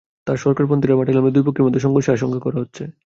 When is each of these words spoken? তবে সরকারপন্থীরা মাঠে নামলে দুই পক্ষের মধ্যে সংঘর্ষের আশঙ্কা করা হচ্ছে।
তবে 0.27 0.37
সরকারপন্থীরা 0.37 0.95
মাঠে 0.97 1.13
নামলে 1.15 1.35
দুই 1.35 1.43
পক্ষের 1.47 1.65
মধ্যে 1.65 1.83
সংঘর্ষের 1.85 2.15
আশঙ্কা 2.17 2.39
করা 2.45 2.57
হচ্ছে। 2.61 2.83